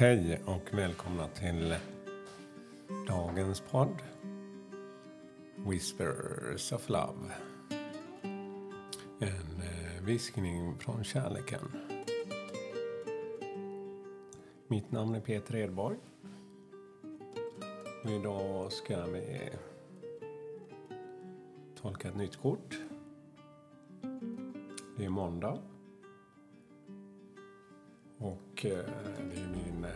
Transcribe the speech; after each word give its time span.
Hej 0.00 0.40
och 0.46 0.74
välkomna 0.78 1.28
till 1.28 1.74
dagens 3.08 3.60
podd 3.60 4.02
Whispers 5.56 6.72
of 6.72 6.88
Love. 6.88 7.32
En 9.20 9.62
eh, 9.62 10.04
viskning 10.04 10.78
från 10.78 11.04
kärleken. 11.04 11.60
Mitt 14.68 14.92
namn 14.92 15.14
är 15.14 15.20
Peter 15.20 15.56
Edborg. 15.56 15.98
Och 18.04 18.10
idag 18.10 18.72
ska 18.72 19.06
vi 19.06 19.50
tolka 21.82 22.08
ett 22.08 22.16
nytt 22.16 22.36
kort. 22.36 22.78
Det 24.96 25.04
är 25.04 25.08
måndag. 25.08 25.58
Och 28.18 28.64
eh, 28.66 28.84
det 29.32 29.40
är 29.40 29.48
min 29.48 29.84
eh, 29.84 29.90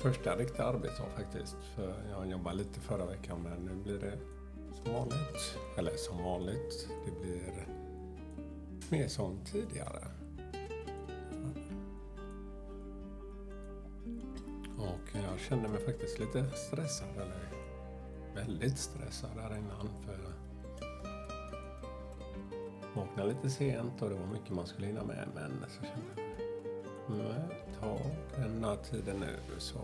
första 0.00 0.36
riktiga 0.36 0.64
arbetsdag 0.64 1.06
faktiskt. 1.16 1.56
För 1.74 1.94
jag 2.10 2.30
jobbade 2.30 2.56
lite 2.56 2.80
förra 2.80 3.06
veckan 3.06 3.42
men 3.42 3.64
nu 3.64 3.74
blir 3.82 3.98
det 3.98 4.18
som 4.72 4.92
vanligt. 4.92 5.58
Eller 5.78 5.96
som 5.96 6.22
vanligt, 6.22 6.88
det 7.06 7.20
blir 7.20 7.66
mer 8.90 9.08
som 9.08 9.38
tidigare. 9.44 10.06
Och 14.78 15.10
jag 15.12 15.40
kände 15.48 15.68
mig 15.68 15.80
faktiskt 15.80 16.18
lite 16.18 16.50
stressad, 16.50 17.08
eller 17.16 17.50
väldigt 18.34 18.78
stressad 18.78 19.30
här 19.40 19.56
innan. 19.58 19.88
För 20.04 20.34
vaknade 22.96 23.28
lite 23.28 23.50
sent 23.50 24.02
och 24.02 24.10
det 24.10 24.14
var 24.14 24.26
mycket 24.26 24.50
man 24.50 24.66
skulle 24.66 24.86
hinna 24.86 25.04
med. 25.04 25.28
Men 25.34 25.64
så 25.68 25.82
kände 25.82 26.06
jag, 26.16 27.16
mm, 27.16 27.26
nej, 27.26 27.58
ta 27.80 27.98
denna 28.36 28.76
tiden 28.76 29.16
nu 29.20 29.58
så 29.58 29.78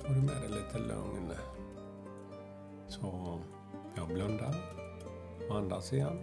får 0.00 0.14
du 0.14 0.20
med 0.20 0.40
dig 0.42 0.48
lite 0.48 0.78
lugn. 0.78 1.32
Så 2.88 3.38
jag 3.96 4.08
blundar 4.08 4.54
och 5.48 5.56
andas 5.56 5.92
igen. 5.92 6.18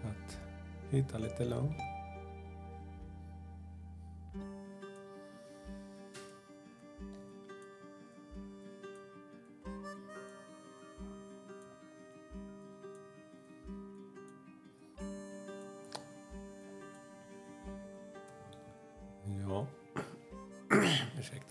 För 0.00 0.08
att 0.08 0.38
hitta 0.90 1.18
lite 1.18 1.44
lugn. 1.44 1.74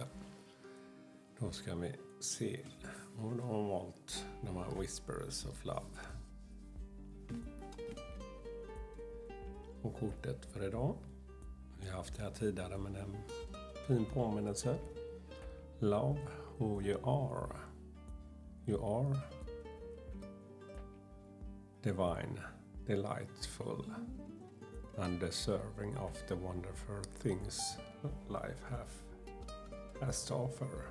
Detta. 0.01 0.25
Då 1.39 1.51
ska 1.51 1.75
vi 1.75 1.95
se. 2.19 2.59
om 3.17 3.37
de 3.37 3.47
har 3.47 3.63
valt 3.67 4.25
de 4.41 4.57
här 4.57 4.79
Whispers 4.79 5.45
of 5.45 5.65
Love. 5.65 5.97
Och 9.81 9.95
kortet 9.95 10.45
för 10.45 10.67
idag. 10.67 10.95
Vi 11.81 11.89
har 11.89 11.97
haft 11.97 12.17
det 12.17 12.23
här 12.23 12.31
tidigare 12.31 12.77
men 12.77 12.95
en 12.95 13.15
fin 13.87 14.05
påminnelse. 14.13 14.77
Love 15.79 16.19
who 16.57 16.81
you 16.81 16.99
are. 17.03 17.55
You 18.67 18.85
are 18.85 19.19
divine, 21.81 22.39
delightful 22.85 23.85
and 24.97 25.19
deserving 25.19 25.97
of 25.97 26.27
the 26.27 26.35
wonderful 26.35 27.01
things 27.19 27.77
life 28.29 28.63
have, 28.69 29.10
Astafer. 30.01 30.65
offer. 30.65 30.81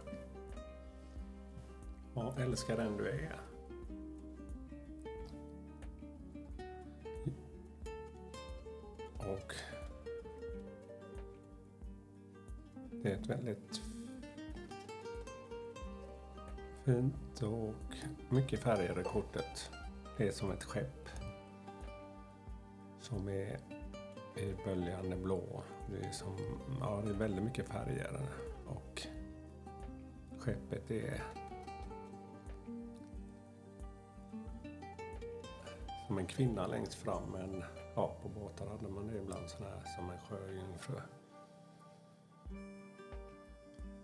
Ja, 2.14 2.34
älska 2.38 2.76
den 2.76 2.96
du 2.96 3.08
är. 3.08 3.40
Och 9.18 9.54
det 12.90 13.12
är 13.12 13.14
ett 13.14 13.26
väldigt 13.26 13.80
fint 16.84 17.42
och 17.42 17.74
mycket 18.28 18.60
färger 18.60 19.00
i 19.00 19.04
kortet. 19.04 19.70
Det 20.16 20.28
är 20.28 20.32
som 20.32 20.50
ett 20.50 20.64
skepp 20.64 21.08
som 23.00 23.28
är 23.28 23.58
i 24.36 24.54
böljande 24.64 25.16
blå. 25.16 25.62
Det 25.90 26.06
är, 26.06 26.12
som, 26.12 26.36
ja, 26.80 27.02
det 27.04 27.10
är 27.10 27.14
väldigt 27.14 27.44
mycket 27.44 27.68
färger. 27.68 28.20
Och 28.70 29.02
skeppet 30.38 30.90
är 30.90 31.22
som 36.06 36.18
en 36.18 36.26
kvinna 36.26 36.66
längst 36.66 36.94
fram. 36.94 37.22
Men 37.32 37.64
ja, 37.94 38.16
på 38.22 38.28
båtar 38.28 38.66
hade 38.66 38.88
man 38.88 39.06
det 39.06 39.18
ibland 39.18 39.48
sån 39.48 39.66
här 39.66 39.82
som 39.96 40.10
en 40.10 40.18
sjöjungfru. 40.18 41.00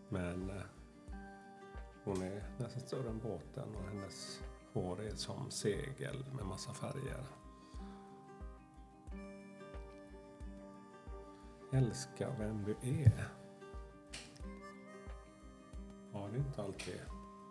Men 0.09 0.51
eh, 0.51 0.63
hon 2.05 2.23
är 2.23 2.43
nästan 2.59 2.81
större 2.81 3.09
än 3.09 3.19
båten 3.19 3.75
och 3.75 3.83
hennes 3.83 4.43
hår 4.73 5.03
är 5.03 5.15
som 5.15 5.51
segel 5.51 6.25
med 6.33 6.47
massa 6.47 6.73
färger. 6.73 7.27
Älska 11.73 12.31
vem 12.39 12.65
du 12.65 12.77
är 12.83 13.46
har 16.27 16.33
det 16.33 16.39
är 16.39 16.47
inte 16.47 16.63
alltid 16.63 17.01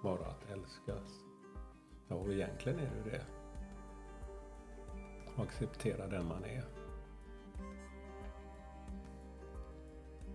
bara 0.04 0.26
att 0.26 0.52
älskas. 0.52 1.24
Ja, 2.08 2.16
och 2.16 2.34
egentligen 2.34 2.80
är 2.80 2.92
det 2.96 3.10
det. 3.10 3.22
Och 5.36 5.44
acceptera 5.44 6.08
den 6.08 6.28
man 6.28 6.44
är. 6.44 6.66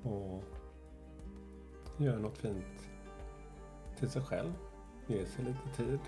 Och 0.03 0.45
göra 1.97 2.19
något 2.19 2.39
fint 2.39 2.91
till 3.99 4.11
sig 4.11 4.23
själv. 4.23 4.53
Ge 5.07 5.27
sig 5.27 5.45
lite 5.45 5.77
tid. 5.77 6.01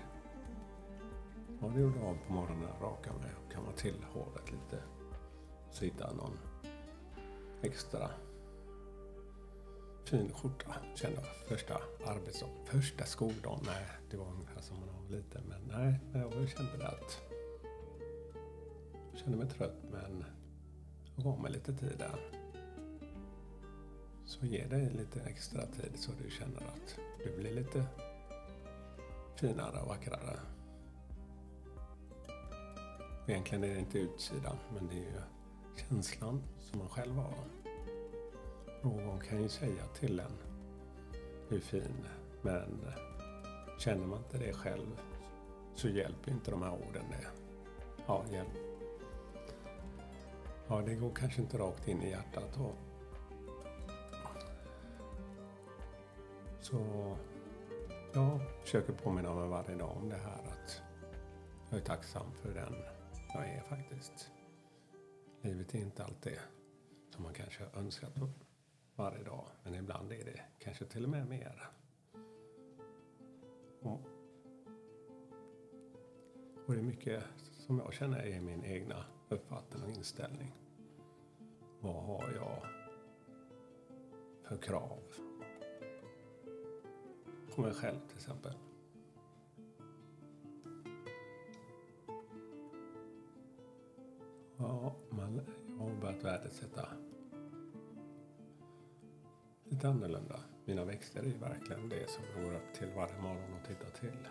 Ja, 1.61 1.67
det 1.67 1.81
gjorde 1.81 1.99
jag 1.99 2.17
på 2.27 2.33
morgonen. 2.33 2.69
Raka 2.81 3.13
mig 3.13 3.31
och 3.45 3.51
kamma 3.51 3.71
till 3.71 4.05
håret 4.13 4.51
lite. 4.51 4.83
Så 5.69 5.77
Sitta 5.77 6.13
någon 6.13 6.39
extra 7.61 8.09
fin 10.13 10.33
skjorta 10.33 10.75
kände 10.95 11.21
jag 11.21 11.47
första 11.47 11.81
arbetsdagen. 12.05 12.55
Första 12.65 13.05
skoldagen, 13.05 13.59
nej 13.65 13.87
det 14.09 14.17
var 14.17 14.31
ungefär 14.31 14.61
som 14.61 14.79
man 14.79 14.87
var 14.87 15.17
liten. 15.17 15.43
Men 15.49 15.61
nej, 15.77 15.99
jag 16.13 16.49
kände 16.49 16.77
det 16.77 16.87
att 16.87 17.21
jag 19.11 19.19
kände 19.19 19.37
mig 19.37 19.49
trött 19.49 19.83
men 19.91 20.25
jag 21.15 21.25
gav 21.25 21.39
mig 21.39 21.51
lite 21.51 21.73
tid 21.73 21.95
där. 21.97 22.19
Så 24.25 24.45
ge 24.45 24.65
dig 24.65 24.89
lite 24.89 25.21
extra 25.21 25.65
tid 25.65 25.91
så 25.95 26.11
du 26.23 26.29
känner 26.29 26.61
att 26.61 26.99
du 27.23 27.37
blir 27.37 27.53
lite 27.53 27.85
finare 29.35 29.81
och 29.81 29.87
vackrare. 29.87 30.39
Egentligen 33.27 33.63
är 33.63 33.73
det 33.73 33.79
inte 33.79 33.99
utsidan 33.99 34.57
men 34.73 34.87
det 34.87 34.95
är 34.95 35.11
ju 35.11 35.21
känslan 35.75 36.43
som 36.59 36.79
man 36.79 36.89
själv 36.89 37.15
har. 37.15 37.62
Någon 38.83 39.19
kan 39.19 39.41
ju 39.41 39.49
säga 39.49 39.85
till 39.99 40.19
en 40.19 40.37
hur 41.49 41.59
fin, 41.59 42.05
men 42.41 42.79
eh, 42.87 42.93
känner 43.79 44.05
man 44.05 44.17
inte 44.17 44.37
det 44.37 44.53
själv 44.53 44.99
så 45.75 45.87
hjälper 45.87 46.31
inte 46.31 46.51
de 46.51 46.61
här 46.61 46.71
orden 46.71 47.05
det. 47.09 47.27
Ja, 48.07 48.23
hjälp. 48.31 48.49
Ja, 50.67 50.81
det 50.81 50.95
går 50.95 51.11
kanske 51.15 51.41
inte 51.41 51.57
rakt 51.57 51.87
in 51.87 52.01
i 52.01 52.09
hjärtat. 52.09 52.53
då. 52.57 52.71
så 56.63 57.15
jag 58.13 58.39
försöker 58.61 58.93
påminna 58.93 59.33
mig 59.33 59.47
varje 59.47 59.75
dag 59.75 59.97
om 59.97 60.09
det 60.09 60.15
här 60.15 60.43
att 60.51 60.81
jag 61.69 61.79
är 61.79 61.83
tacksam 61.83 62.31
för 62.31 62.53
den 62.53 62.75
jag 63.33 63.47
är 63.49 63.61
faktiskt. 63.61 64.31
Livet 65.41 65.75
är 65.75 65.79
inte 65.79 66.03
alltid 66.03 66.37
som 67.09 67.23
man 67.23 67.33
kanske 67.33 67.63
önskat 67.75 68.15
varje 68.95 69.23
dag. 69.23 69.45
Men 69.63 69.75
ibland 69.75 70.11
är 70.11 70.25
det 70.25 70.41
kanske 70.59 70.85
till 70.85 71.03
och 71.03 71.09
med 71.09 71.27
mer. 71.27 71.69
Och, 73.81 74.01
och 76.65 76.73
det 76.73 76.79
är 76.79 76.83
mycket 76.83 77.23
som 77.51 77.77
jag 77.79 77.93
känner 77.93 78.19
är 78.19 78.41
min 78.41 78.65
egna 78.65 79.05
uppfattning 79.29 79.83
och 79.83 79.89
inställning. 79.89 80.51
Vad 81.79 82.03
har 82.03 82.31
jag 82.35 82.65
för 84.43 84.57
krav 84.57 84.99
på 87.55 87.61
mig 87.61 87.73
själv 87.73 87.99
till 88.07 88.17
exempel? 88.17 88.53
ja, 94.57 94.95
man, 95.09 95.41
jag 95.67 95.75
har 95.75 95.95
börjat 96.01 96.23
värdesätta 96.23 96.87
lite 99.83 99.89
annorlunda. 99.89 100.39
Mina 100.65 100.85
växter 100.85 101.19
är 101.19 101.49
verkligen 101.49 101.89
det 101.89 102.09
som 102.09 102.23
jag 102.35 102.43
går 102.43 102.55
upp 102.55 102.73
till 102.73 102.87
varje 102.95 103.17
morgon 103.21 103.53
och 103.61 103.67
tittar 103.67 103.89
till. 103.99 104.27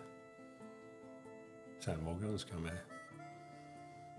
Sen 1.79 2.05
vågar 2.05 2.21
jag 2.21 2.31
önska 2.31 2.57
mig 2.57 2.77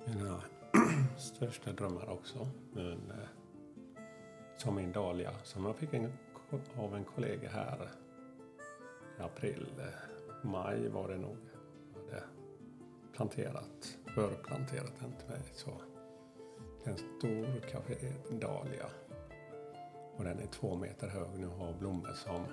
mina 0.07 0.43
största 1.19 1.73
drömmar 1.73 2.11
också. 2.11 2.49
Men, 2.73 3.11
eh, 3.11 3.29
som 4.57 4.75
min 4.75 4.93
dahlia 4.93 5.33
som 5.43 5.65
jag 5.65 5.77
fick 5.77 5.95
en, 5.95 6.13
av 6.77 6.97
en 6.97 7.05
kollega 7.05 7.49
här 7.49 7.89
i 9.19 9.23
april. 9.23 9.67
Eh, 9.79 10.49
maj 10.51 10.89
var 10.89 11.09
det 11.09 11.19
nog. 11.19 11.39
Jag 11.95 12.15
Hade 12.15 12.27
planterat, 13.13 13.99
förplanterat 14.15 14.93
den 15.01 15.13
till 15.13 15.29
mig. 15.29 15.43
Så 15.53 15.71
en 16.85 16.97
stor 16.97 17.61
kafé 17.71 18.13
dahlia. 18.31 18.87
Och 20.17 20.25
den 20.25 20.39
är 20.39 20.47
två 20.47 20.77
meter 20.77 21.09
hög 21.09 21.39
nu 21.39 21.47
och 21.47 21.67
har 21.67 21.73
blommor 21.73 22.13
som 22.15 22.45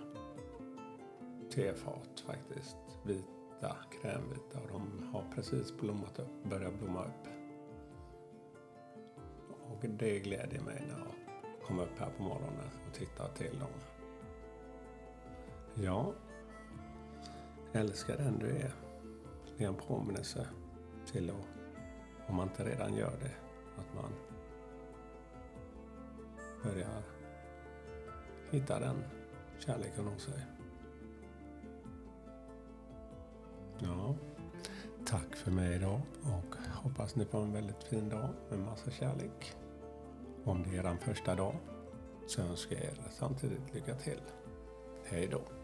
tefat 1.51 2.19
faktiskt. 2.25 2.77
Vita, 3.03 3.75
krämvita 4.01 4.59
och 4.63 4.67
de 4.67 5.07
har 5.13 5.23
precis 5.35 5.77
blommat 5.77 6.19
upp, 6.19 6.43
börjat 6.43 6.73
blomma 6.73 7.05
upp. 7.05 7.27
Och 9.71 9.89
det 9.89 10.19
gläder 10.19 10.59
mig 10.59 10.83
när 10.87 10.99
jag 10.99 11.11
kommer 11.67 11.83
upp 11.83 11.99
här 11.99 12.09
på 12.17 12.23
morgonen 12.23 12.69
och 12.87 12.93
tittar 12.93 13.27
till 13.27 13.59
dem. 13.59 13.69
Ja, 15.73 16.13
älska 17.73 18.15
den 18.15 18.39
du 18.39 18.49
är. 18.49 18.73
Det 19.57 19.63
är 19.63 19.67
en 19.67 19.75
påminnelse 19.75 20.47
till 21.05 21.29
att, 21.29 21.47
om 22.27 22.35
man 22.35 22.47
inte 22.47 22.63
redan 22.63 22.95
gör 22.95 23.13
det, 23.21 23.35
att 23.77 23.95
man 23.95 24.11
börjar 26.63 27.20
hitta 28.51 28.79
den 28.79 29.03
kärleken 29.59 30.07
hos 30.07 30.23
sig. 30.23 30.45
Ja, 33.79 34.15
tack 35.05 35.35
för 35.35 35.51
mig 35.51 35.75
idag 35.75 36.01
och 36.21 36.55
hoppas 36.83 37.15
ni 37.15 37.25
får 37.25 37.41
en 37.41 37.53
väldigt 37.53 37.83
fin 37.83 38.09
dag 38.09 38.29
med 38.49 38.59
massa 38.59 38.91
kärlek. 38.91 39.53
Om 40.43 40.63
det 40.63 40.77
är 40.77 40.83
er 40.83 40.97
första 40.97 41.35
dag 41.35 41.55
så 42.27 42.41
önskar 42.41 42.75
jag 42.75 42.85
er 42.85 42.97
samtidigt 43.11 43.73
lycka 43.73 43.95
till. 43.95 44.21
Hej 45.05 45.27
då! 45.27 45.60